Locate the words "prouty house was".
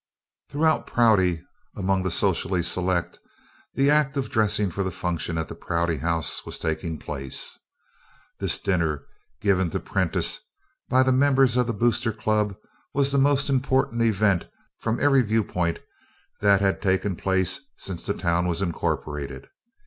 5.53-6.57